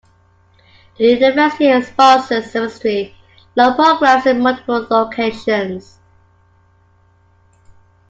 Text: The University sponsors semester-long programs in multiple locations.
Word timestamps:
The 0.97 1.03
University 1.13 1.79
sponsors 1.83 2.49
semester-long 2.51 3.75
programs 3.75 4.25
in 4.25 4.41
multiple 4.41 4.87
locations. 4.89 5.99